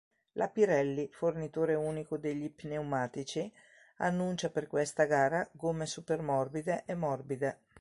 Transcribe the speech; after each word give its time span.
La 0.31 0.49
Pirelli, 0.49 1.09
fornitore 1.13 1.75
unico 1.75 2.17
degli 2.17 2.49
pneumatici, 2.49 3.53
annuncia 3.97 4.49
per 4.49 4.65
questa 4.65 5.05
gara 5.05 5.47
gomme 5.51 5.85
"super-morbide" 5.85 6.81
e 6.87 6.95
"morbide". 6.95 7.57